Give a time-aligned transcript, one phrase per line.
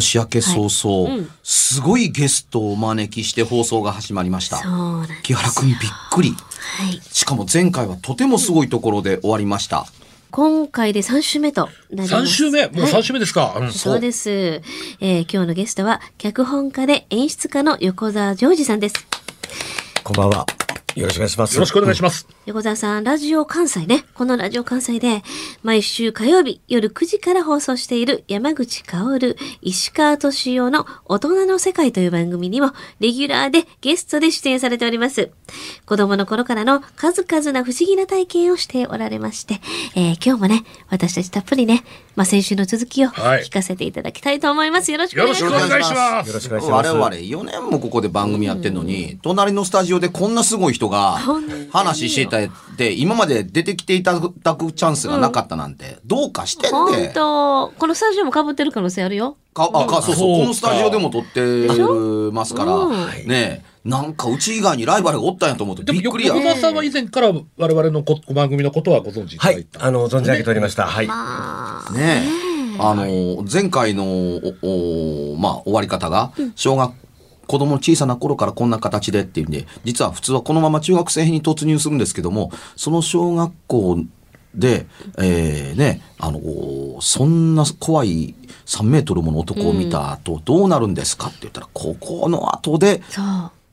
[0.00, 4.62] 年明け早々、はいうんすごいゲストをお招きして放送が始まりました。
[5.22, 5.78] 木原くんびっ
[6.10, 7.00] くりはい。
[7.12, 9.86] しかも前回はとてもすごいところで終わりました
[10.30, 12.14] 今回で3週目となります。
[12.14, 12.66] 3週目？
[12.68, 14.30] もうはい3週目ですか、うんそうです。
[14.30, 19.06] えー今日のゲストは脚本家で演出家の横澤ジョージさんです。
[20.04, 20.46] こんばんは。
[20.98, 21.54] よろしくお願いします。
[21.54, 22.26] よろしくお願いします。
[22.46, 24.04] 横澤さん、ラジオ関西ね。
[24.14, 25.22] このラジオ関西で、
[25.62, 35.30] 毎週火曜日夜9時から放送している山口薫、石川敏夫の大人の世界という番組にも、レギュラーでゲストで出演されております。
[35.86, 39.60] 子供の頃からの数々な不思議な体験をしておられまして、
[39.94, 41.84] えー今日もね、私たちたっぷりね、
[42.16, 44.90] まあ、先週の続きをはい聞かせていただきたいと思います。
[44.90, 46.28] よろしくお願いします。
[46.28, 46.88] よろしくお願いします。
[46.88, 51.18] 我々4年もここで番組やってんのに、隣のスタジオでこんなすごい人が
[51.70, 57.10] 話してたって、今まで出てきていただくチャンスがなかったなんて、どうかしてん本で。
[57.14, 57.72] 当。
[57.78, 59.36] このスタジオも被ってる可能性あるよ。
[59.54, 60.40] か、あ、か、そうそう、そうか。
[60.42, 62.96] このスタジオでも撮ってますから、うん
[63.26, 66.34] ねえ、なんかうち以外にライバルがおったんやと思ってでも、びっくりや。
[66.34, 69.38] 横澤さんは以前から我々のこ番組のことはご存知い。
[69.38, 69.66] たはい。
[69.78, 70.86] あの、存じ上げておりました。
[70.86, 71.06] はい。
[71.06, 72.24] まあ、ね
[72.76, 76.92] え、あの、前回の、おおまあ、終わり方が、小学、
[77.48, 83.98] 子供の小さな頃からこんな形でっていうんで、実は普通はこのまま中学生に突入するんですけども、その小学校
[84.54, 84.86] で、
[85.18, 86.40] えーね、あの、
[87.00, 88.34] そんな怖い
[88.66, 93.02] 3メートルもの男を見た後、どうなるんですかって言ったら、ここの後で。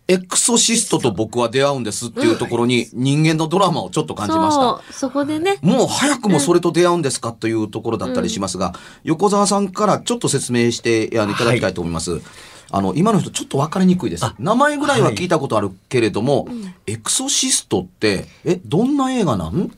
[0.08, 4.62] エクソシストと僕は出会うんですっていうところに人間のドラマをちょっと感じました。
[4.62, 5.58] そう、そこでね。
[5.64, 12.22] もう早くもそれと出会うんですかというところだったりしますが、横澤さんからちょっと説明していただきたいと思います。
[12.78, 14.26] あの、今の人ちょっと分かりにくいです。
[14.38, 16.48] 名前ぐらいは聞いたことあるけれども、
[16.86, 19.72] エクソシストって、え、どんな映画なん？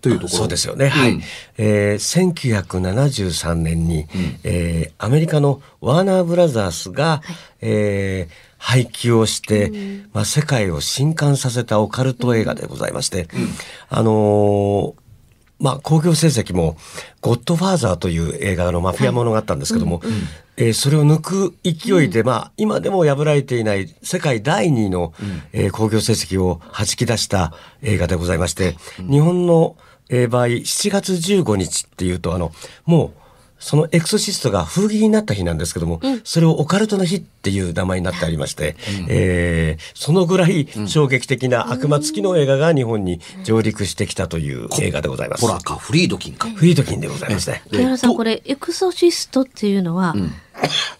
[0.00, 0.38] というところ。
[0.40, 0.88] そうですよね。
[0.88, 1.12] はい。
[1.12, 1.22] うん
[1.58, 4.06] えー、1973年に、
[4.44, 7.22] えーアメリカのワーナーブラザースが、
[7.60, 9.70] えー廃棄をして、
[10.14, 13.28] まあ、世界を震撼させたオカルト映画でございまして、
[13.90, 14.94] あのー
[15.64, 16.76] まあ、興行成績も、
[17.22, 20.02] ゴッドファーザーという映画のマフィアものがあったんですけども、
[20.58, 25.14] えーそれを抜く勢いで、まあ、今でも破られていない世界第2位の、
[25.54, 29.78] えー興行成績を弾き出した映画でございまして、日本の、
[30.10, 32.52] えー場合、7月15日っていうと、あの、
[32.84, 33.23] もう、
[33.58, 38.76] そのエクソシストが封切りになった日なんですけども、それをオカルトの日っていう名前になってありまして、
[39.08, 45.42] えーそのぐらい衝撃的な悪魔付きの映画が日本に上陸してきたという映画でございます。
[45.46, 46.48] ホラーか、フリードキンか。
[46.50, 47.62] フリードキンでございますね。
[47.70, 50.14] 木原さん、これ、エクソシストっていうのは、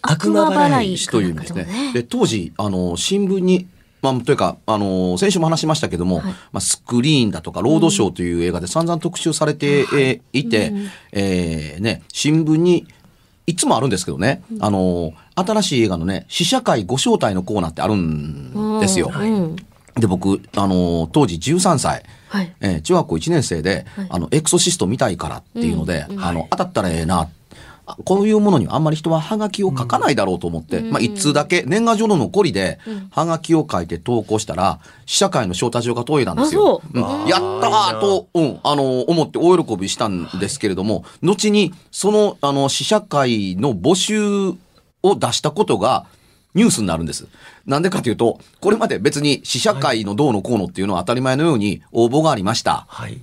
[0.01, 1.91] 悪魔払いというんですね。
[1.93, 3.67] で、当時、あの、新聞に、
[4.13, 10.73] まあ、というか、あの、先週も話しましたけども、まあ、スクリーンだとか、ロードショーという映画で散々特集されて、えーいて、
[11.11, 12.85] えーね、新聞に、
[13.47, 19.11] いつもあるんですけどね、あの、新しい映画のね、試写会ご招待のコーナーってあるんですよ。
[19.13, 19.55] うん。
[19.95, 22.53] で、僕、あの、当時13歳、はい。
[22.59, 27.21] えー中学校1年生で、あの、エクソシスト見たいからっていうので、あの、当たったらええな。
[27.21, 27.29] あ
[28.03, 32.79] こういうものにはあんまり人はハガキを書かないだろうと思って、まあ一通だけ年賀状の残りで、
[33.11, 36.81] ハガキを書いて投稿したら、試写会の招待状が届いたんですよ。
[36.93, 44.55] うんやったーと、うん、あの、思って大喜びしたんですけれども、後に、その、あの、試写会の募集
[45.03, 46.05] を出したことが、
[46.55, 47.27] ニュースになるんです。
[47.65, 52.85] なんでかというと、これまで別に試写会のどうのこうのっていうのは当たり前のように応募がありました。
[52.87, 53.19] はい。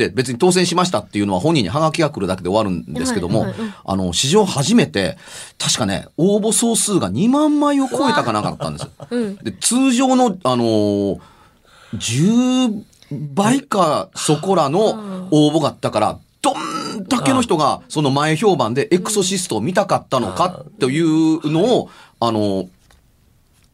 [0.00, 5.18] で、別に当選しましたっていうのは本人にハガキが来るだけで終わるんですけども、はいはいはいあの、史上初めて、
[5.58, 8.88] 確かね、応募総数が2万枚を超えたかなかったんです。
[9.44, 11.20] で通常の、あのー
[11.92, 12.84] 10
[13.34, 22.68] 倍かそこらの応募があったから、どんだけの人がその前評判でエクソシストを見たかったのかというのを、あのー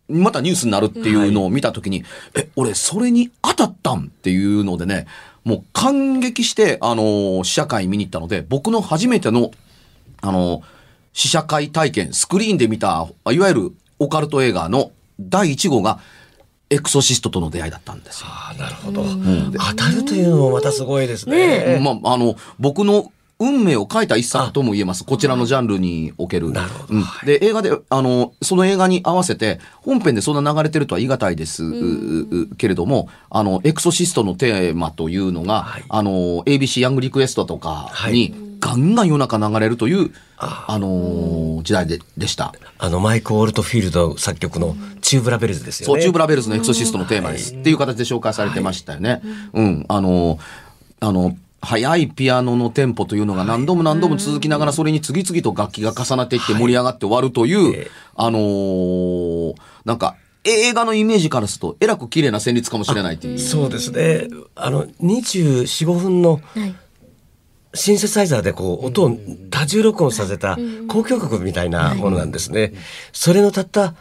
[0.09, 2.05] またニュースになるっていうのを見たときに、
[2.37, 5.07] え、俺それに当たったんっていうのでね、
[5.47, 9.53] もう感激して、あのー試写会見に行ったので、僕の初めての、
[10.21, 10.63] あのー
[11.13, 14.91] 試写会体験、スクリーンで見た、いわゆるオカルト映画の
[15.21, 16.01] 第1号が、
[16.69, 18.27] エクソシストとの出会いだったんですよ。
[18.29, 19.03] ああ、なるほど。
[19.03, 21.79] ん当たるというのもまたすごいですね。
[21.81, 25.05] まあ、あの、僕の運命を変えた一作とも言えます。
[25.05, 26.53] こちらのジャンルにおける。
[26.53, 31.63] なるほどうんで、映画で、あの、その映画に合わせて、本編でそんな流れてるとは言い難いです、
[32.57, 36.11] けれども、あの、エクソシストのテーマというのが、はいあの、
[36.45, 42.55] ABC ヤングリクエストとかに、ガンガン夜中流れるという、あの時代で、でした。
[42.79, 46.03] あの、マイク・オールドフィールド作曲のチューブラベルズですよそう、ね。
[46.03, 47.55] チューブラベルズのエクソシストのテーマです。
[47.55, 49.21] っていう形で紹介されてましたよね。
[49.53, 49.85] うん。
[49.89, 50.39] あの、
[51.01, 59.55] あの、速いピアノのテンポというのが何度も何度も続きながらそれに次々と楽器が重なっていって盛り上がって終わるという、ええあのー
[59.85, 60.17] なんか
[60.49, 63.39] 映画のイメージからするとえらく綺麗な旋律かもしれないっていう。
[63.39, 64.29] そうですね。
[64.55, 66.75] あの、24、5分のはい。
[67.75, 69.19] シンセサイザーでこう、音を
[69.51, 70.57] 多重録音させた
[70.89, 72.73] 交響曲みたいなものなんですね。
[73.13, 73.95] それのたった、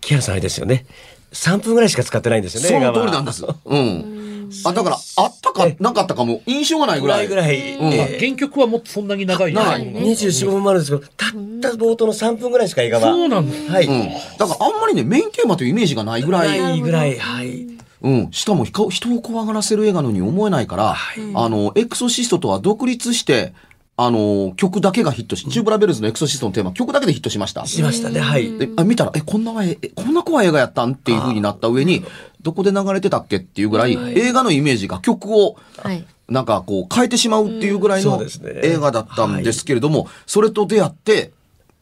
[0.00, 0.86] 木原さんあれですよね。
[1.32, 2.68] 3分ぐらいしか使ってないんですよね。
[2.68, 3.44] その通りなんです。
[3.64, 4.35] うん。
[4.64, 7.28] あ、だから、あったかなかったかも印象がないぐらい。
[7.28, 7.74] ぐらい。
[7.74, 13.04] うんえ原曲はもっとそんなに長い長いー24、5分もあるんですけど、たった冒頭の3分ぐらいしか映画は。
[13.04, 13.86] そうなんだはい。
[13.86, 14.08] うん。
[14.38, 16.60] だからあんまりね、メインテーマというイメージがないぐらい。
[16.60, 17.18] ないぐらい。
[17.18, 17.66] はい。
[18.02, 18.28] うん。
[18.30, 18.84] しかも人
[19.14, 20.96] を怖がらせる映画のように思えないから、
[21.34, 23.52] あの、エクソシストとは独立して、
[23.98, 27.64] あの、曲だけがヒットし、チューブラベルズのエクソシストのテーマ、曲だけでヒットしました。
[27.64, 28.20] しましたね。
[28.20, 28.58] はい。
[28.58, 30.92] で、あ見たら、え、こんなわえ、えこんな怖い映画やったん？
[30.92, 32.04] っていう風になった上に、
[32.46, 36.06] どこで流れてたっけっていうぐらい、映画のイメージが曲を、はい。
[36.28, 38.22] なんかこう変えてしまうっていうぐらいの
[38.62, 41.32] 映画だったんですけれども、それと出会って、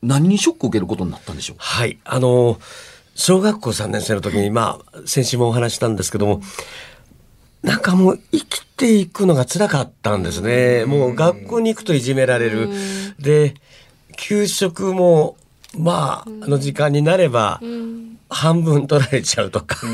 [0.00, 1.56] 何にショックを受けることになったんでしょう？
[1.58, 1.99] はい。
[2.05, 2.58] あの、
[3.14, 6.40] 小学校3年生の時に、まあ、先週もお話ししたんですけども、
[7.62, 10.87] なんかもう生きていくのが辛かったんですね。
[10.87, 12.70] もう学校に行くといじめられる。
[13.19, 13.55] で、
[14.17, 15.37] 給食も、
[15.78, 17.60] まあ、あの時間になれば、
[18.28, 19.86] 半分取られちゃうとか。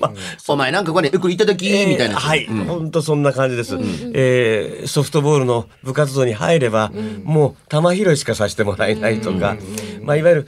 [0.00, 0.12] まあ
[0.48, 2.16] お前なんかこれ、くりいただき、みたいな。
[2.16, 3.76] はい、本当そんな感じです、
[4.14, 6.90] えーソフトボールの部活動に入れば、
[7.24, 9.56] もう球拾いしかさせてもらえないとか、
[10.02, 10.46] まあ、いわゆる、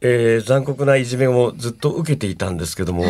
[0.00, 3.04] えー残酷ないじめをずっと受けていたんですけども、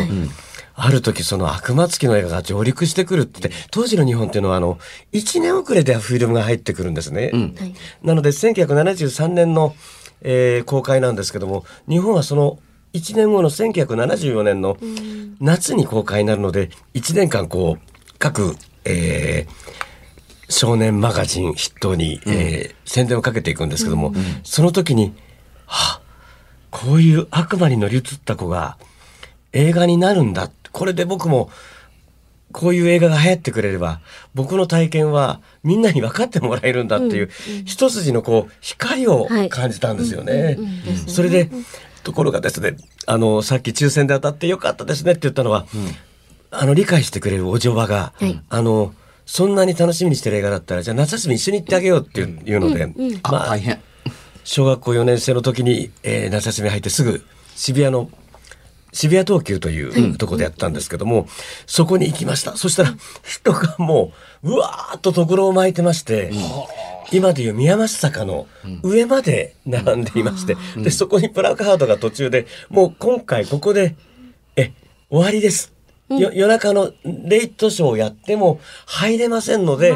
[0.79, 4.77] ある時その悪魔付きの映画が上陸してくるって当時の日本っていうのはあの
[5.11, 7.31] 1年遅れでフィルムが入ってくるんですね。
[7.33, 7.73] はい。
[8.03, 9.75] なので1973年の、
[10.21, 12.59] えー公開なんですけども日本はその
[12.93, 14.77] 1年後の1974年の
[15.39, 18.55] 夏に公開になるので1年間こう各、
[18.85, 19.77] えー
[20.49, 24.13] 少年マガジン筆頭に、えー宣伝をかけていくんですけども、
[24.45, 25.13] その時に、
[25.65, 26.01] はあ、
[26.71, 28.77] こういう悪魔に乗り移った子が
[29.51, 30.49] 映画になるんだ。
[30.71, 31.49] これで僕も
[32.51, 33.99] こういう映画が流行ってくれれば、
[34.33, 37.29] 僕の体験はみんなに分かってもらえるんだっていう、
[37.65, 39.49] 一筋のこう、光をはい。
[39.49, 40.57] 感じたんですよね。
[41.07, 41.49] それで、
[42.03, 45.65] ところがですね、あの、さっき抽選で当たってよかったですねって言ったのは、
[46.51, 48.39] あの、理解してくれるお嬢場が、はい。
[48.49, 48.93] あの、
[49.25, 52.87] そんなに楽しみにしてる映画だったら、じゃあ夏休み一緒に行ってあげようっていう,、いうので、
[53.23, 53.79] あ、まあ大、変。
[54.45, 57.21] 小学校4年生の時に、えー夏休み入ってすぐ
[57.57, 58.09] 渋谷の
[58.97, 61.27] 渋谷東急というところでやったんですけども、
[61.67, 62.57] そこに行きました。
[62.57, 64.11] そしたら人がも
[64.41, 66.31] う、うわーっとところを巻いてまして、
[67.11, 68.47] 今でいう宮益坂の
[68.81, 73.95] 上まで並んでいまして、で、そこにプラカードが途中で、もう今回ここで、
[74.55, 74.71] え、
[75.11, 75.73] 終わりです。
[76.09, 79.95] よ夜中のレイトショーをやっても入れませんので、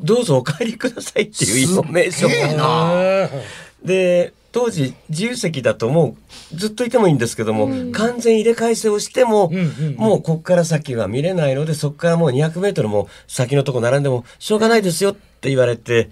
[0.00, 3.42] どうぞお帰りくださいっていうインフォメーションを
[3.82, 6.14] で当時自由席だとも
[6.52, 16.10] うずっといてもいいんですけども、完全入れ替え制をしても、んうんもうこっから先は見れないのでそこからもう200メートルも先のとこ並んでもしょうがないですよって言われて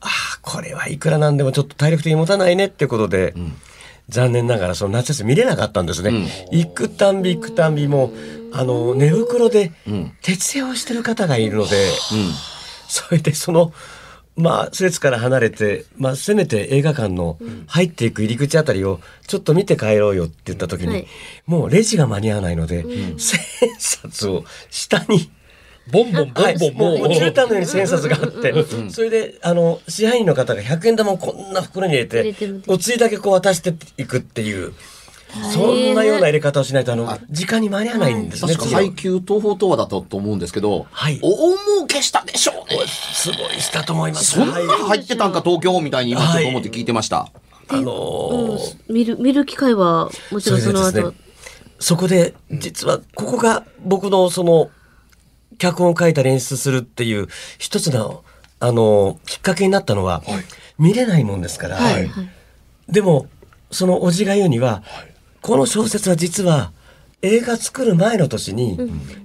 [0.00, 3.34] ああこれはいくらなんでもちょっと体力的に持たないねってことで、
[4.08, 6.10] 残念ながらその夏休み見れなかったんですね、
[6.50, 8.12] 行くたんび行くたんびもう
[8.52, 9.72] あの寝袋で
[10.20, 11.88] 徹夜をしてる方がいるので、
[12.88, 13.72] それでその
[14.34, 21.06] まあ、施設から離れて、まあ、せめて映画館の入っていく入り口あたりをちょっと見て帰ろうよって言った時に、はい。
[21.46, 22.84] もうレジが間に合わないので、
[23.18, 23.40] 千
[23.78, 25.30] 冊を下に、
[25.90, 28.54] ボンボンボはい、ンボンもうもう絨毯のように千冊があって、
[28.90, 32.34] それで、あの、支配員の方が100円玉をこんな袋に入れて
[32.68, 34.72] おついだけこう渡していくっていう、
[35.52, 38.54] そんなような入れ方をしないと、あの、時間に間に合わないんですね。
[38.54, 38.76] 確か。
[38.76, 41.18] 配給東方東和だったと思うんですけど、はい。
[41.22, 42.86] 大儲けしたでしょうね。
[42.86, 44.32] すごいしたと思います。
[44.32, 47.30] そんなはい入ってたんか東京みたいに今ちょっと思って聞いてました。
[47.68, 48.52] あのー
[48.88, 51.14] うん見る見る機会はもちろんその後。
[51.78, 54.70] そこで実はここが僕のその
[55.58, 58.22] 脚本を書いたり演出するっていう一つの
[58.60, 60.22] あのきっかけになったのは、
[60.78, 62.06] 見れないもんですから、はい。
[62.06, 62.28] はい
[62.88, 63.26] でも
[63.70, 64.82] そのおじが言うには、
[65.42, 66.72] この小説は実は
[67.20, 68.76] 映画作る前の年に、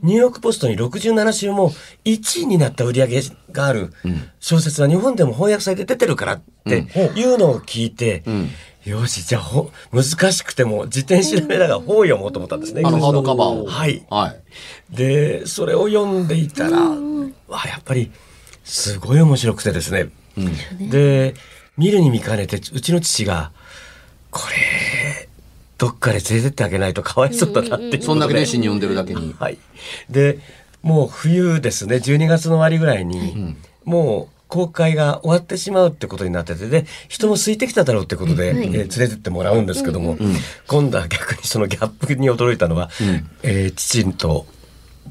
[0.04, 1.72] ニューヨークポストに67週も
[2.06, 3.22] 1位になった売り上げ
[3.52, 3.92] がある
[4.40, 8.24] 小説は日本でも翻訳されて出てるからっていうのを聞いて、
[8.86, 12.84] よし、じゃあほ、難しくても自転調べながら本を読もうと思ったんですね。
[12.86, 13.66] あのハードカバーを。
[13.66, 14.06] はい。
[14.10, 14.34] は
[14.92, 14.96] い。
[14.96, 16.96] で、それを読んでいたら、わ
[17.50, 18.12] あ、やっぱり、
[18.64, 20.10] すごい面白くてですね。
[20.80, 21.34] で、
[21.78, 23.52] 見るに見かねて、うちの父が、
[24.30, 24.56] これ、
[25.78, 29.36] どっかで連れてってあげないとかわいそうだなっていうそんだけ熱心に読んでるだけに。
[29.40, 29.58] はい。
[30.10, 30.40] で、
[30.82, 33.56] もう冬ですね、12月の終わりぐらいに、
[33.86, 40.18] もう公開が終わってしまうってことになってて、で、人も空いてきただろうってことで、えー連れてってもらうんですけども、
[40.68, 42.90] 今度は逆にそのギャップに驚いたのは、
[43.44, 44.46] えー父と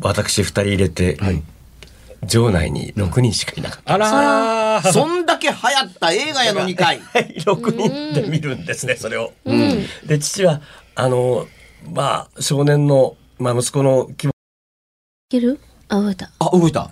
[0.00, 1.18] 私二人入れて、
[2.24, 3.94] 場内に6人しかいなかった。
[3.94, 7.00] あらーそんだけ流行った映画やの2回。
[7.00, 9.32] はい、6人で見るんですね、それを。
[10.06, 10.60] で、父は、
[10.94, 11.46] あの、
[11.92, 14.32] まあ、少年の、まあ、息子の気持い
[15.30, 15.60] ける？
[15.88, 16.90] あ覚えたあ、動いた。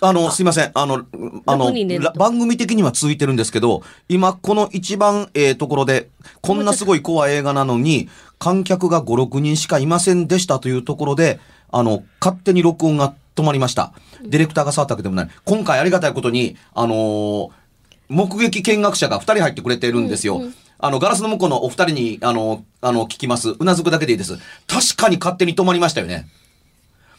[0.00, 0.70] あの、すいません。
[0.74, 1.04] あの、
[1.46, 1.72] あの
[2.16, 6.10] 番組的には続いてるんですけど、今、この一番ええところで、
[6.42, 11.40] こんなすごい怖い映画なのに、観客が5、6人しかいませんでしたというところで、
[11.70, 13.92] あの、勝手に録音が止まりました。
[14.22, 15.28] ディレクターが触ったわけでもない。
[15.44, 17.50] 今回ありがたいことに、あのー
[18.10, 20.42] 目撃見学者が2人入ってくれてるんですよ。
[20.78, 23.56] あの、ガラスの向こうのお二人に、あの、あの、聞きます。
[23.58, 24.36] うなずくだけでいいです。
[24.66, 26.28] 確かに勝手に止まりましたよね。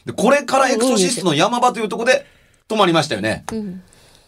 [0.05, 2.27] で、これからエクソシストの山場というところで
[2.69, 3.45] 止まりましたよね。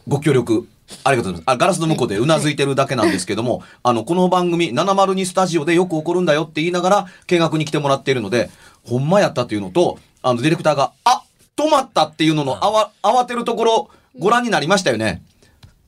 [0.08, 0.68] ご協力。
[1.04, 1.56] ありがとうございます。
[1.56, 8.50] あガラスの向こうでうなずいてるだけなんですけども、あの、この番組、702スタジオでよく起こるんだよって言いながら、見学に来てもらっているので、
[8.86, 11.24] ほんまやったっていうのと、あの、ディレクターが、あ
[11.58, 15.24] 止まったっていうののあわ、慌てるところ、ご覧になりましたよね。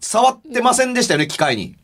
[0.01, 1.75] 触ってませんでしたよね、機械に。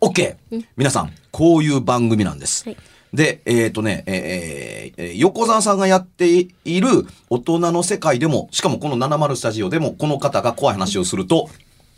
[0.00, 0.36] OK。
[0.76, 2.64] 皆さん、こういう番組なんです。
[2.64, 2.76] はい
[3.12, 11.50] で、えっ、とね、えーえー横澤さんがやっている大人の世界でも、しかもこの70スタジオでも、この方が怖い話をすると、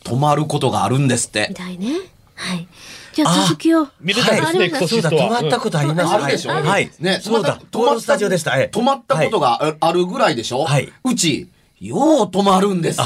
[0.03, 1.55] 止まることがあるんですってみ。
[1.55, 2.01] たいね
[2.35, 2.69] はい。
[3.13, 3.89] じゃあ続きを。
[4.01, 5.41] 見れたんですね、エクソそうだ、シストは。
[5.41, 6.15] 止まったことあります。
[6.15, 6.51] あるでしょ？
[6.51, 6.91] はい。
[6.99, 8.59] ね、そうだ、止まスタジオでした。
[8.59, 10.65] ええ止まったことがああるぐらいでしょ？
[10.65, 10.93] はい。
[11.05, 11.49] うち、
[11.81, 13.01] よう止まるんです。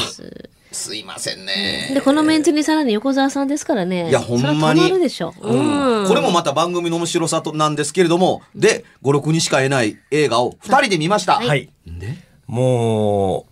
[0.71, 1.91] すいませんね。
[1.95, 4.11] でこのメンツにさらに横澤さんですからね。
[4.11, 4.59] いやほんまに。
[4.59, 5.35] それはたまるでしょ？
[5.41, 6.07] うん。
[6.07, 11.41] これもまた番組の面白さとなんですけれども、で、5、6にしか得ない映画を2人で見ました。
[11.41, 11.71] はい。
[11.87, 12.17] で
[12.47, 13.47] も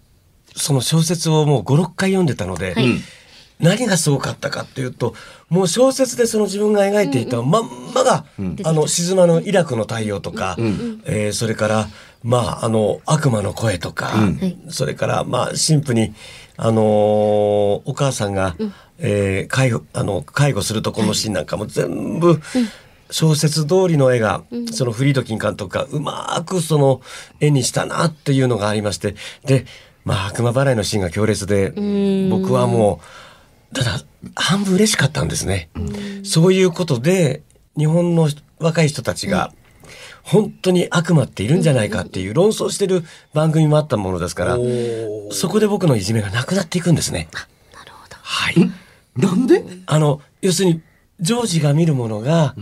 [0.54, 2.75] う、その小説をもう5、6回読んでたので、
[3.61, 5.14] 何がすごかったかっていうと、
[5.49, 8.25] もう小説でその自分が描いていたまんまが、
[8.65, 10.57] あの、静まのイラクの太陽とか、
[11.05, 11.88] えーそれから、
[12.25, 14.57] まあ、あの、悪魔の声とか、はい。
[14.71, 16.12] それから、まあ、神父に、
[16.57, 18.57] あのーお母さんが、
[18.99, 22.41] えー介護、あの、介護するとこのシーンなんかも全部、
[23.11, 27.00] 小説通りの絵が、そのフリードキン監督がうまくその
[27.38, 29.65] 絵にしたなっていうのがありまして、で、
[30.05, 31.71] まあ、悪魔払いのシーンが強烈で、
[32.31, 33.07] 僕はもう、
[33.75, 34.01] ただ、
[34.35, 35.69] 半分嬉しかったんですね。
[36.25, 37.43] そういうことで、
[37.77, 39.53] 日本の若い人たちが、
[40.23, 44.57] 本当に悪魔っているんじゃないかっていう論争してる番組もあったものですから、
[45.31, 47.29] そこで僕のいじめがなくなっていくんですね。
[47.73, 48.55] なるほどはい。
[49.17, 49.65] なんで？
[49.87, 50.83] あの、要するに、
[51.21, 52.55] ジョージが見るものが、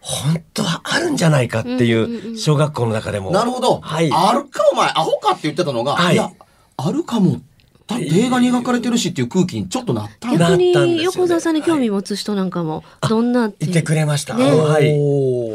[0.00, 3.30] 本当はあるんじゃないかっていう、小学校の中でも。
[3.30, 3.80] なるほど。
[3.80, 4.10] はい。
[4.12, 6.30] あるかお前、アホかって言ってたのが、はいいや、
[6.76, 7.40] あるかも。
[7.86, 10.50] だって映画に描かれてるしっていう空気にちょっとなったんだ。
[10.50, 14.34] 逆に横澤さんに興味持つ人なんかもどんなって言ってくれました。
[14.34, 14.44] ね。
[14.44, 14.90] はい。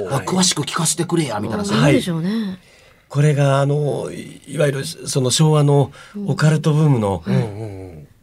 [0.09, 1.65] あ詳しく聞かせてくれや、みたいな。
[1.65, 2.59] そうでしょうね。
[3.09, 5.91] これが、あの、いいわゆる、その昭和の
[6.27, 7.21] オカルトブームの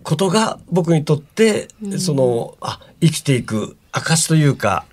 [0.03, 4.87] ことが僕にとって、その、あ、生きていく証というか、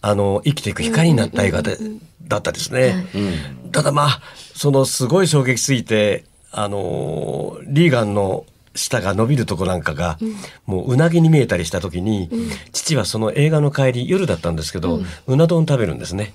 [0.00, 1.78] あの、生きていく光になった映画で、
[2.22, 3.06] だったですね。
[3.72, 4.20] ただまあ、
[4.54, 6.24] そのすごい衝撃すぎて、
[6.56, 8.44] あの、リーガンの
[8.76, 10.18] 舌が伸びるとこなんかが、
[10.66, 12.28] もううなぎに見えたりした時に、
[12.72, 16.34] 父はその映画の帰り夜だったんですけど、うな丼食べるんですね。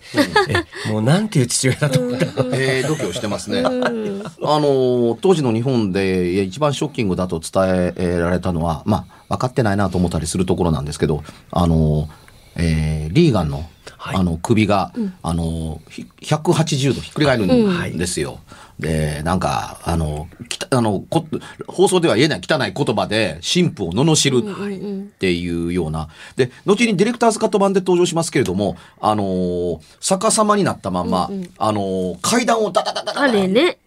[0.88, 2.26] えもうなんていう父親だと思った。
[2.54, 3.64] えー、度胸してますね。
[3.66, 12.08] あの当時の日本でいや一番ショッキングだと伝えられたのは、まあ、分かってないなと思ったりするところなんですけど、あの
[12.56, 13.68] えーリーガンの,、
[14.02, 14.16] はい。
[14.16, 18.40] あの首が、あのひ180度ひっくり返るんですよ。
[18.80, 21.28] でなんかあのきたあのこ
[21.68, 26.08] 放送では言えない汚い言葉で神父を罵るっていうような。
[26.38, 33.28] で後にディレクターズカット版で登場しますけれどもあの逆さまになったまんま、あの階段をダダダダダ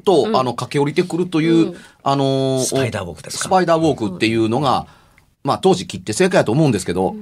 [0.04, 3.44] と、あの駆け下りてくるという、あのスパイダーウォークですか？
[3.44, 4.86] スパイダーウォークっていうのが、
[5.42, 7.14] まあ当時切って正解だと思うんですけど、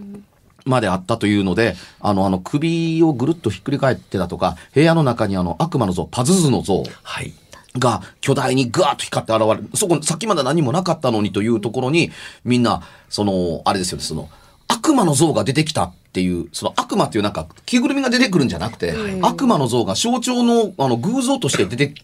[0.64, 7.32] まであったというので、あの、あの首をぐるっとひっくり返ってだとか、部屋の中にあの悪魔の像、パズズの像はい。
[7.78, 9.76] が巨大にガーッと光って現れる。
[9.76, 12.10] そこ、さっきまで何もなかったのにというところに、
[12.44, 14.28] みんな、その、あれですよね、その、
[14.66, 21.94] 悪魔の像が出てきたっていう、その悪魔っていうなんか着ぐるみが出てくるんじゃなくて、悪魔の像が象徴のあの偶像として出て、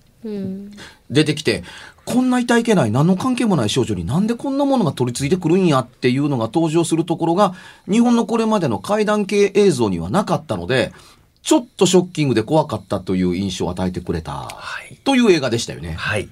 [1.11, 1.65] 出てきて、
[2.07, 7.55] こんないたいけない、何の関係もない少女になんでこんなものが取り付いてくるんやっていうのが登場するところが、
[7.91, 10.93] 日本のこれまでの怪談系映像にはなかったので、
[11.43, 14.97] ちょっとショッキングで怖かったという印象を与えてくれた、はい。
[15.05, 15.95] という映画でしたよね。
[15.95, 16.29] はい。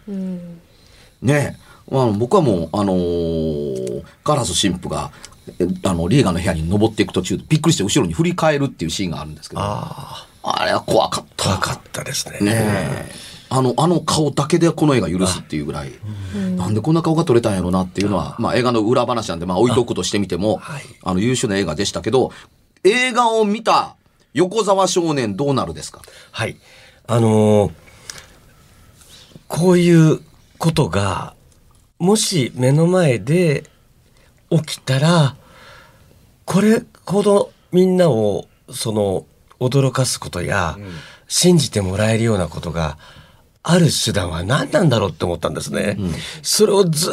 [1.23, 1.57] ねえ。
[1.91, 5.11] あの僕はもう、あのーカラス神父が、
[5.59, 11.45] えあの、リーガンの部屋に登っていく途中、びっくりして後ろに振り返るっていうシーンがあるんですけど、ああれは怖かっあ、た。
[11.45, 12.39] 怖かったですね。
[12.41, 13.34] ねえ。
[13.51, 15.93] あの、あの顔だけでこの映画許すっていうぐらい、
[16.57, 20.83] なんでこんな顔が撮れたんやろなっていうのは、まあ映画の裏話なんで、まあ置いとくとしてみても、はい。
[21.03, 22.33] あの、優秀な映画でしたけど、
[22.83, 23.97] 映画を見た
[24.33, 26.03] 横澤少年どうなるですか？
[26.33, 26.57] はい。
[27.07, 27.73] あのー
[29.47, 30.21] こういう
[30.59, 31.35] ことが、
[31.99, 33.65] もし目の前で
[34.51, 35.37] 起きたら、
[36.45, 39.27] これほどみんなを、その、
[39.61, 40.77] 驚かすことや、
[41.29, 42.99] 信じてもらえるようなことが
[43.65, 45.97] ある手段は何なんだろうって思ったんですね。
[46.43, 47.13] それをずー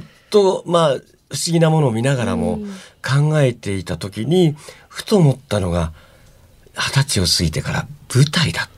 [0.00, 1.04] っと、まあ、不思
[1.52, 2.60] 議なものを見ながらも
[3.04, 4.56] 考えていたときに、
[4.88, 5.92] ふと思ったのが、
[6.74, 8.70] 二十歳を過ぎてから舞台だ。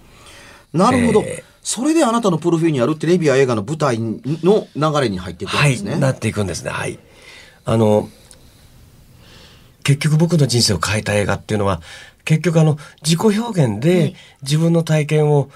[0.72, 1.22] なるほど。
[1.22, 5.96] えーそれであなたのプロフィールにあるテレビや映画の舞台の流れに入っていくんはい、ですね。
[5.96, 6.70] なっていくんですね。
[6.70, 6.98] はい。
[7.66, 8.08] あの、
[9.82, 11.82] 結局僕の人生を変えた映画っていうのは、
[12.28, 15.48] 結局あの、自己表現で自分の体験を、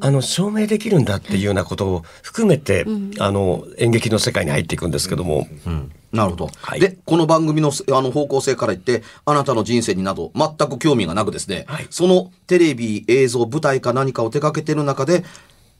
[0.00, 2.86] あの、証明できるんだっていうようなことを含めて、
[3.18, 5.92] あの、演劇の世界に入っていくんですけども、うん。
[6.12, 6.50] なるほど。
[6.56, 6.80] はい。
[6.80, 11.86] で、この番組のあの方向性から言って、あなたの人生になど全く興味がなくですね、はい。
[11.90, 15.22] そのテレビ、映像、舞台か何かを手掛けてる中で、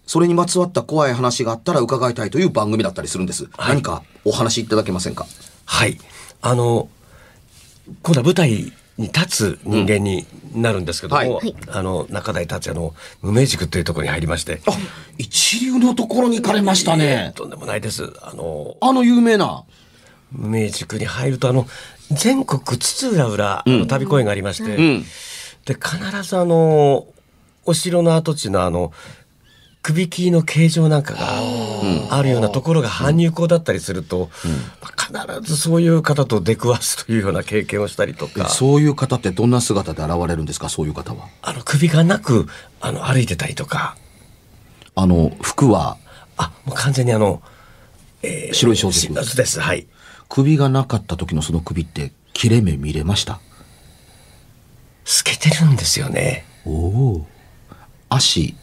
[0.06, 3.48] それにまつわった怖い話があったら伺いたいという番組だったりするんです。
[3.56, 5.26] 何かお話いただけませんか？
[5.64, 5.96] はい。
[6.42, 6.90] あの、
[8.02, 14.72] 今度は舞台に立つ人間になるんですけども、はいはいあの、中台達也の無名塾というところに入りまして、あ、
[15.18, 17.32] 一流のところに行かれましたね。
[17.34, 18.12] とんでもないです。
[18.22, 19.64] あの、あの有名な？
[20.32, 21.66] 無名塾に入るとあの
[22.10, 25.04] 全国津々浦々、あの旅公演がありまして、うん。
[25.64, 27.06] で必ずあの
[27.64, 28.92] お城の跡地のあの
[29.86, 31.38] 首切りの形状なんかが
[32.10, 34.30] あるようなところが搬入口だったりすると、
[34.82, 38.48] まあ必ずそういう方と出くわすというような経験をしたりとか。
[38.48, 40.68] そういう方ってどんな姿で現れるんですか？
[40.68, 41.28] そういう方は。
[41.40, 42.48] あの首がなく
[42.80, 43.96] あの歩いてたりとか。
[44.96, 45.98] あの、服は？
[46.36, 47.40] あもう完全にあの、
[48.24, 49.22] えー白い装束。
[49.22, 49.60] しです。
[49.60, 49.86] はい。
[50.28, 53.38] 首がなかった時のその首って切れ目見れました？
[55.04, 56.44] 透けてるんですよね。
[56.64, 57.26] おお。
[58.08, 58.56] 足、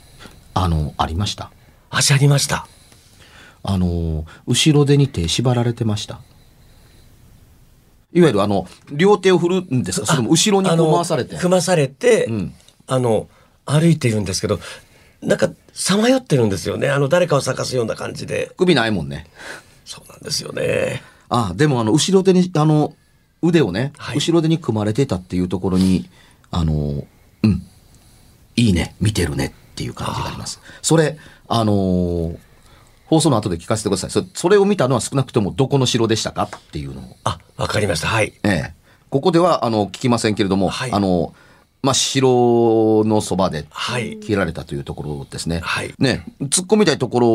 [0.54, 1.52] あの、ありました？
[1.90, 2.68] 足ありました
[3.64, 6.20] あの、後ろ手に手縛られてました。
[8.14, 10.08] いわゆるあの、両手を振るんですか？
[10.08, 11.38] それとも後ろにこう回されて？
[11.38, 12.54] 組まされて、ん
[12.88, 13.28] あの、
[13.66, 14.60] 歩いているんですけど、
[15.22, 16.90] なんか、さまよってるんですよね。
[16.90, 18.52] あの、誰かを探すような感じで。
[18.58, 19.28] 首ないもんね。
[19.86, 21.02] そうなんですよね。
[21.30, 22.94] あでもあの、後ろ手に、あの、
[23.42, 26.10] 腕をね、はい後ろ手に組まれてたっていうところに、
[26.52, 27.06] あの、
[27.44, 27.64] うん、
[28.58, 30.62] いいね、見てるねっていう感じがあります。
[30.82, 32.38] それ、あのー
[33.06, 34.10] 放送の後で聞かせてください。
[34.10, 37.18] そそれを見たのは少なくともどこの城でしたかっていうのを。
[37.24, 38.08] あ、わかりました。
[38.08, 38.34] はい。
[38.44, 38.74] ええ。
[39.10, 41.36] ここでは、あの、聞きませんけれども、はいあの、
[41.84, 45.60] まあ、城のそばではい切られたというところですね。
[45.60, 47.28] はいね、突っ込みたいところ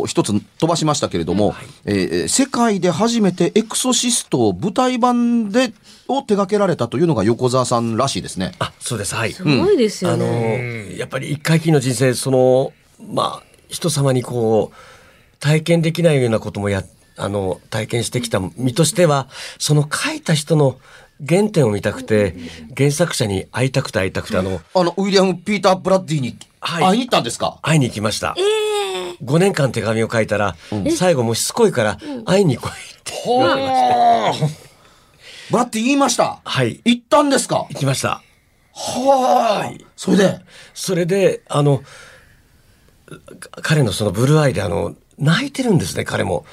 [0.00, 1.54] を一つ飛ばしましたけれども、
[1.86, 5.72] えー世界で初めてエクソシストを舞台版で、
[6.06, 8.52] を手掛けられたというのが横澤さんらしいですね。
[8.58, 9.14] あ、そうです。
[9.14, 9.32] はい。
[9.32, 10.90] すごいですよあね。
[10.90, 12.72] の、やっぱり一回きりの人生、その、
[13.12, 16.84] まあ、人様にこう、体験できないようなこともや、
[17.16, 20.78] あの、体験してきた身としては、その書いた人の
[21.26, 22.36] 原点を見たくて、
[22.76, 28.36] 原作者に会いたくて会いたくて、あの、あの、ウィリアム・ピーター・ブラッディにはい会いに行ったんですか、会いに行きました。
[29.24, 30.54] 5年間手紙を書いたら、
[30.96, 32.72] 最後もうしつこいから、会いに来いっ
[33.04, 34.68] て言われまして。
[35.50, 36.40] ブラッディ言いました？
[36.44, 36.80] はい。
[36.84, 37.66] 行ったんですか？
[37.70, 38.22] 行きました。
[38.74, 40.40] はあ、それで、
[40.74, 41.78] それで、あの、
[43.40, 46.44] か彼のそのブルーアイで、あの、泣いてるんですね、彼も。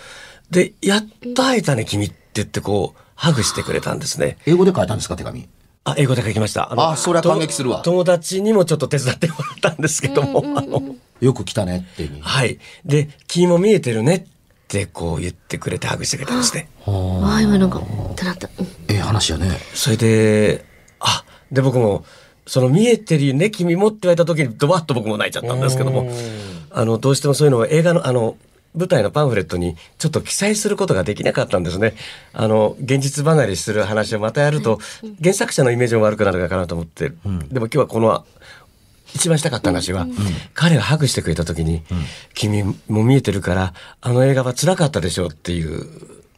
[0.50, 4.38] で、やっと会えたね、君って言って、こう、ハグしてくれたんですね。
[4.46, 5.48] 英語で書いたんですか手紙？
[5.86, 6.70] あ、英語で書きました。
[6.76, 12.10] のあそれは感激するわと友達にもちょっと手伝ってもらったんですけども、あの、よく来たねって。
[12.22, 12.60] はい。
[12.84, 14.24] で、君も見えてるねっ
[14.68, 16.70] てこう言ってくれてハグしてくれたんですね。
[16.86, 18.50] ああ、今なんか、ってなった。
[18.60, 19.52] うんええ話やね。
[19.74, 20.66] それで、
[21.00, 22.04] あ、で僕も、
[22.48, 26.10] その見えてるよね、君もって言われた時にドバッと僕も泣いちゃったんですけども、
[26.72, 28.38] あの、どうしてもそういうのを映画の、あの、
[28.76, 31.94] 舞台のパンフレットにちょっと記載することができなかったんですね。
[32.34, 34.80] あの、現実離れする話をまたやると、
[35.22, 37.10] 原作者のイメージも悪くなるかなと思って、
[37.50, 38.26] でも今日はこの、
[39.14, 40.08] 一番したかった話は、
[40.54, 41.84] 彼がハグしてくれた時に、
[42.34, 45.86] 君も見えてるから、あの映画は辛かったでしょうっていう、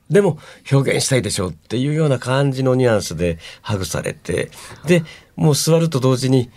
[0.10, 0.38] でも
[0.72, 4.52] 表現したいでしょうっていうような感じのニュアンスでハグされて、
[4.86, 5.04] で、
[5.36, 6.50] もう座ると同時に、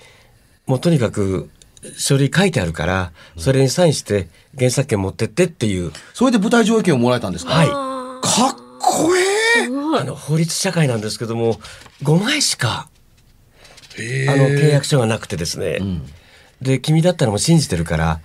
[0.67, 1.49] もうとにかく
[1.97, 7.53] 書類書いてあるから、それにサインして原作権持ってってっていう、それで舞台上映権をもらえたんですか？
[7.55, 7.69] はい。
[7.69, 9.67] かっこええ
[9.99, 11.61] あの、法律社会なんですけども、
[12.03, 12.89] 5枚しか、
[13.99, 15.79] へあの、契約書がなくてですね。
[16.63, 18.21] で、君だったらもう信じてるから、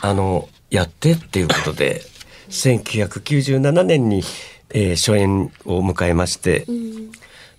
[0.00, 2.02] あの、やってっていうことで、
[2.50, 4.22] 1997年に、
[4.70, 6.66] えー初演を迎えまして、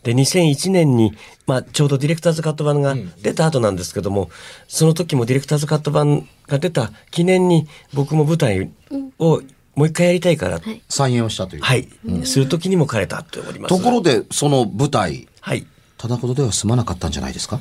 [0.05, 1.13] で、2001年に、
[1.47, 4.29] まあ、ちょうどディレクターズカット版が出た後なんですけども、
[4.67, 8.69] その時もディレクターズカット版が出た記念に、僕も舞台
[9.19, 9.41] を
[9.75, 12.25] もう一回やりたいから、はい、再演をしたという。
[12.25, 13.75] する時にも枯れたっております。
[13.75, 15.65] ところで、その舞台、はい。
[15.97, 17.59] ただほどでは済まなかったんじゃないですか？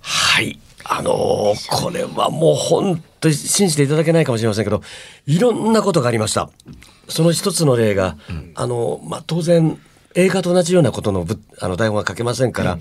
[0.00, 0.58] はい。
[0.84, 4.82] あのーこれはもう本当に信じていただけないかもしれませんけど、
[5.26, 6.50] いろんなことがありました。
[7.08, 8.16] その一つの例が、
[8.54, 9.78] あの、まあ、当然、
[10.14, 12.78] 映画と同じようなことのぶあの台本は書けませんから、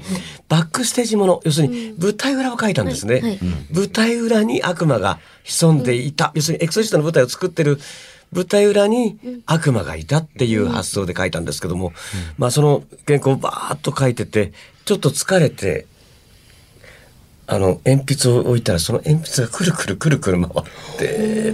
[0.48, 3.16] バックステージもの、要するに舞台裏を書いたんですね。
[3.16, 3.40] はいはい。
[3.74, 6.32] 舞台裏に悪魔が潜んでいた。
[6.36, 7.80] 要するにエクソシストの舞台を作ってる
[8.32, 11.94] 舞台裏に悪魔がいたっていう発想で書いたんですけども、
[12.38, 14.54] まあその原稿をバーッと書いてて、
[14.86, 15.86] ちょっと疲れて、
[17.50, 21.08] あの、鉛筆を置いたら、その鉛筆がくるくるくるくる回って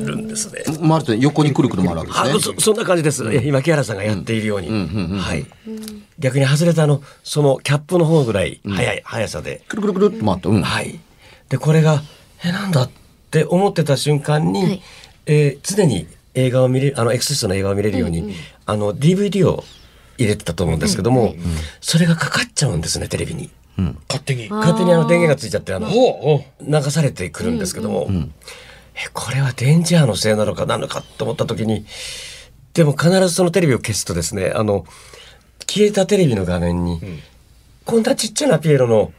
[0.03, 0.63] るんですね。
[0.87, 2.55] 回ると横にくるくる回るわけあですね。
[2.57, 3.23] そそんな感じです。
[3.31, 4.69] いや今、木原さんがやっているように。
[5.19, 5.45] はい。
[6.17, 9.61] 逆に外れたあの、そのキャップの方ぐらい速い、速さで。
[9.67, 10.61] くるくるくるって回って、うん。
[10.63, 10.99] はい。
[11.49, 12.01] で、これが、
[12.43, 12.89] え、なんだっ
[13.29, 14.81] て思ってた瞬間に、はい
[15.27, 18.33] えー常に映画を見れる、あの、エクセストの映画を見れるように、
[18.65, 19.63] あの、DVD を
[20.17, 21.35] 入れてたと思うんですけども、
[21.79, 23.51] それがかかっちゃうんですね、テレビに。
[23.77, 24.49] 勝手に。
[24.49, 25.89] 勝手にあの電源がついちゃって、あの、
[26.61, 28.07] 流されてくるんですけども、
[28.95, 31.85] えこれはデンジャーのせいなのかなのかと思った時に
[32.73, 34.85] でも必ずそのテレビを消すとですねあの
[35.67, 36.99] 消えたテレビの画面に、
[37.85, 39.13] こんなちっちゃなピエロの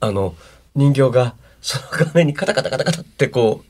[0.00, 0.34] あの
[0.74, 3.62] 人形がその画面にカタカタカタカタってこ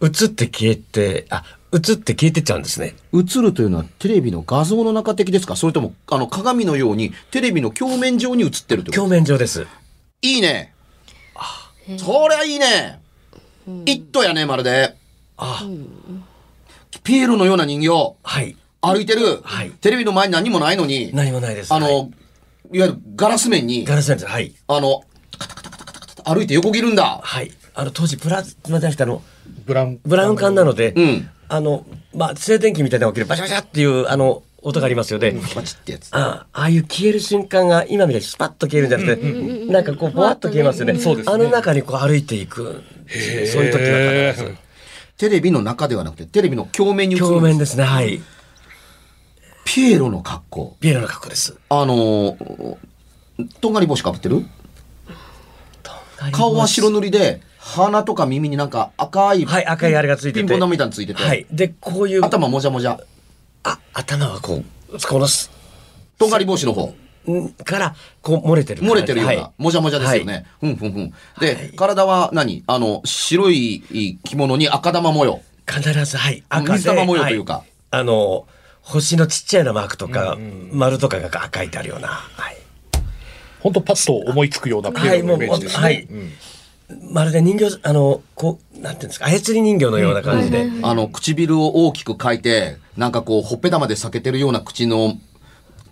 [0.00, 2.94] う映って消えてあ映って消えてっちゃうんですね。
[3.12, 5.56] 映るというのはテレビの画像の中的ですか？
[5.56, 9.02] それとも、あの、鏡のようにテレビの鏡面上に映ってるってこと？
[9.02, 9.66] 表面上です。
[10.22, 10.72] いいね。
[11.98, 13.00] そりゃいいね。
[13.86, 14.94] イットやね、まるで。
[15.36, 15.66] あ、
[17.02, 18.16] ピエロのような人形。
[18.22, 18.56] はい。
[18.80, 19.40] 歩いてる。
[19.42, 21.74] はいテレビの前に何もないのに、何もないです。
[21.74, 21.96] あの、はい
[22.72, 24.30] い、わゆるガラス面に、ガラスなんです。
[24.30, 24.54] はい。
[24.68, 25.02] あの、
[25.36, 27.20] カタカタカタカタカタ歩いて横切るんだ。
[27.20, 27.50] はい。
[27.74, 29.20] あの当時プラズマじゃなくてあの
[29.66, 30.00] ブラウン。
[30.04, 35.32] ブラウン管なので、うんあの、まあ、静電気みたいなのが起きるバシャバシャっていう、あの、音がありますよね。
[35.54, 36.08] バチってやつ。
[36.12, 40.98] あああいう消える瞬間が今みたいにスパッと消えるんじゃなくて、なんかこう、ぼわっと消えますよね。
[40.98, 42.82] そうですねあの中にこう歩いていく。
[43.52, 44.56] そういう時が必ず。
[45.18, 47.32] テレビの中ではなくて、テレビの鏡面に映るんです。
[47.32, 48.22] 表面ですね、はい。
[49.66, 50.76] ピエロの格好。
[50.80, 51.58] ビエロの格好です。
[51.68, 52.76] あのー、
[53.60, 54.46] とんがり帽子かぶってる？
[56.32, 60.40] 顔は白塗りで、鼻とか耳になんか赤い、はい、赤いあれがついてて。
[60.40, 61.46] ピンポン玉みたいについてて、はい。
[61.50, 62.22] で、こういう。
[62.22, 63.00] 頭もじゃもじゃ。
[63.62, 65.50] あ、頭はこう、このす、
[66.18, 66.94] とんがり帽子の方。
[67.32, 68.82] んから、こう漏れてる。
[68.82, 70.44] 漏れてるような、はいもじゃもじゃですよね。
[70.60, 71.14] ふんふんふん。
[71.40, 72.62] で、体は何？
[72.66, 75.40] あの、白い着物に赤玉模様。
[75.66, 76.44] 必ず、はい。
[76.50, 78.46] 赤で水玉模様というかはあの、
[78.82, 80.36] 星のちっちゃいなマークとか、
[80.70, 82.08] 丸とかが書いてあるような。
[82.08, 82.56] はい。
[83.60, 85.82] 本当パッと思いつくようなピエロのイメージですね。
[85.82, 86.24] はいもう
[86.88, 90.70] まるで人形、あの、こう、なんていうんですか、操り人形のような感じで。
[90.82, 95.14] あの、唇を大きく描いて、なんかこう、ほっぺたまで裂けてるような口の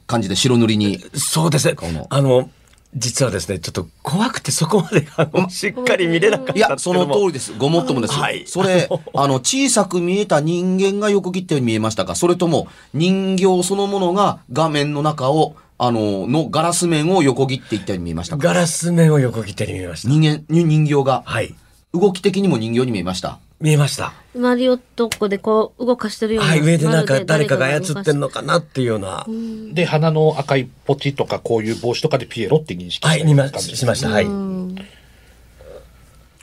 [0.06, 1.02] 感じで白塗りに。
[1.14, 1.76] そうですね。
[2.10, 2.50] あの、
[2.94, 7.56] 実はですね、ちょっと怖くてそこまであのしっかり見れなかったんいや、その通りです。
[7.56, 8.14] ごもっともです。
[8.14, 20.08] はいそれ、あの、小さく見えた人間が横切ったように見えましたかそれとも、人形そのものが画面の中を、あの、のガラス面を横切っていったように見えましたかガラス面を横切って見えました。
[20.08, 21.56] 人間、に人形が、はい。
[21.92, 23.40] 動き的にも人形に見えました。
[23.60, 24.12] 見えました。
[24.36, 26.50] マリオットこでこう動かしてるような。
[26.50, 28.28] はい、上でなんか誰かが操ってんの。
[28.28, 29.26] のかなっていうような。
[29.72, 34.08] で、鼻の赤いポチとか、こういう帽子とかでピエロって認識したはい、見ましました。
[34.08, 34.24] はい。
[34.24, 34.78] 面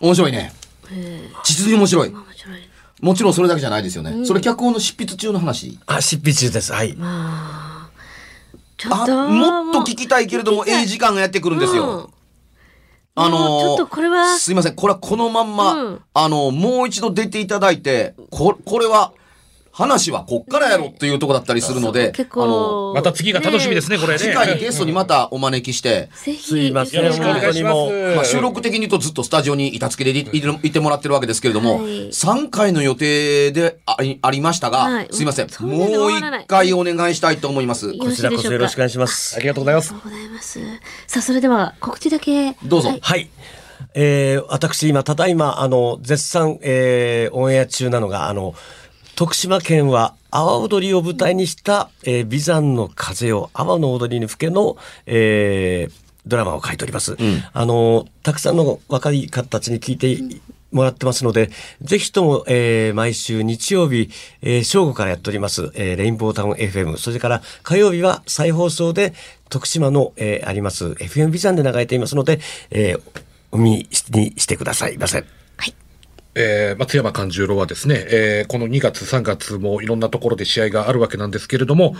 [0.01, 0.51] 白いね。
[1.45, 2.09] 実に面白い。
[2.09, 2.59] 面白い。
[2.99, 4.25] もちろんそれだけじゃないですよね。
[4.25, 5.79] それ脚本の執筆中の話。
[5.85, 6.73] あ、執筆中です。
[6.73, 6.97] はい。
[8.79, 9.27] ちょっあ、と。
[9.27, 12.09] もっと聞きたいけれども、ええ時間がやってくるんですよ。
[13.15, 14.75] あのちょっとこれはすいません。
[14.75, 19.11] これはこのまんま、うんあのもう一度出ていただいて、こ、これは、
[19.79, 22.93] 話はこっからやろっていうとこだったりするので、結あの、構。
[22.95, 24.19] また次が楽しみですね、これね。
[24.19, 26.09] 次回にゲストにまたお招きして。
[26.13, 27.73] すいませんよろしくお願いします。
[27.75, 35.47] 本当にもまあ、収録的に言うとずっとスタジオに板付けでいいいてもらってるわけですけれども、はい3回の予定でありありましたが、はいすいません。
[35.61, 37.87] もう終わらない一回お願いしたいと思います。
[37.87, 39.39] よこちらこそよろしくお願いしますあ。
[39.39, 40.59] りがとうございますありがとうございます。
[41.07, 42.55] さあ、それでは告知だけ。
[42.65, 43.29] どうぞはいはい。
[43.93, 48.53] えー、私今、ただいま、あの、絶賛、えー、オンエア中なのが、あの、
[49.19, 55.93] 徳島県は阿波踊りを舞台にした、えー、美山の風を阿波の踊りに吹けの、えー、
[56.25, 57.17] ドラマを書いております。
[57.51, 61.49] あの、たくさんの若い方たちに聞いてもらってますので、
[61.81, 64.09] ぜひとも、えー、毎週日曜日、
[64.41, 69.13] えー、正午からやっております、えー、レインボータウン FM、それから火曜日は再放送で
[69.49, 72.39] 徳島の、えー、あります FM ビザンで流れていますので、
[72.71, 73.01] えー、
[73.51, 73.87] お見に
[74.37, 75.38] してくださいませ。
[76.41, 81.97] えー松山勘十郎はですね、えーこの2月3月もいろんなところで試合があるわけなんですけれども、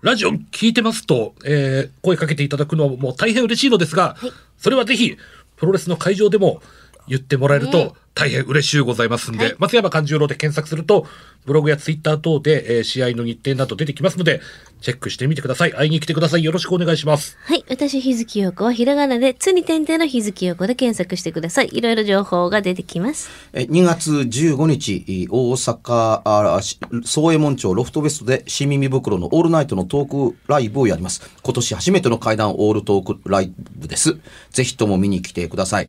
[0.00, 4.16] ラジオ聞いてますと、えー声かけていただくのはもう大変嬉しいのですが、
[4.58, 5.16] それはぜひ、
[5.56, 6.60] プロレスの会場でも
[7.08, 11.06] 言ってもらえると大変嬉しゅうございますんで、松山勘十郎で検索すると、
[11.46, 14.40] ブログやツイッター等で、えー試合の日程など出てきますので、
[14.80, 15.72] チェックしてみてください。
[15.72, 16.44] 会いに来てください。
[16.44, 17.38] よろしくお願いします。
[17.44, 17.64] はい。
[17.70, 21.70] 私、日月陽子はひらがなで、つに点々の日月陽子で検索してください。
[21.72, 23.30] いろいろ情報が出てきます。
[23.54, 26.22] え2月15日、大阪、
[26.56, 31.22] あし総右衛門町ロフトベストで新耳袋のオールナイトのトークライブをやります。
[31.42, 34.18] 今年初めての怪談オールトークライブです。
[34.50, 35.88] ぜひとも見に来てください。